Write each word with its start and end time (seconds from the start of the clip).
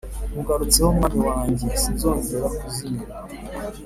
Nkugarutseho 0.31 0.89
mwami 0.97 1.19
wanjye 1.29 1.65
sinzongera 1.81 2.47
kuzimira 2.57 3.13